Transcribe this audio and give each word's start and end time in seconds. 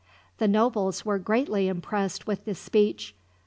The 0.39 0.47
nobles 0.47 1.05
were 1.05 1.19
greatly 1.19 1.67
impressed 1.67 2.25
with 2.25 2.43
this 2.45 2.57
speech. 2.57 3.13